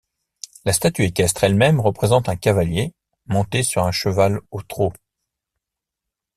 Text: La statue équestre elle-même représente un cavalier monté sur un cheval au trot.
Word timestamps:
La 0.65 0.73
statue 0.73 1.03
équestre 1.03 1.43
elle-même 1.43 1.79
représente 1.79 2.27
un 2.27 2.35
cavalier 2.35 2.95
monté 3.27 3.61
sur 3.61 3.83
un 3.83 3.91
cheval 3.91 4.39
au 4.49 4.63
trot. 4.63 4.93